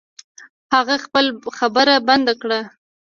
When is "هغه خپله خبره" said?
0.73-1.95